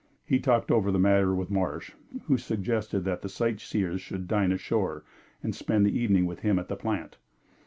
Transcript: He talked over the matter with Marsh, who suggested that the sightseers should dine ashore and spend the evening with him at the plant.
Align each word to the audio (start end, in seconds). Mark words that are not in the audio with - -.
He 0.25 0.39
talked 0.39 0.71
over 0.71 0.91
the 0.91 0.97
matter 0.97 1.35
with 1.35 1.51
Marsh, 1.51 1.91
who 2.23 2.35
suggested 2.35 3.01
that 3.01 3.21
the 3.21 3.29
sightseers 3.29 4.01
should 4.01 4.27
dine 4.27 4.51
ashore 4.51 5.03
and 5.43 5.53
spend 5.53 5.85
the 5.85 5.95
evening 5.95 6.25
with 6.25 6.39
him 6.39 6.57
at 6.57 6.69
the 6.69 6.75
plant. 6.75 7.17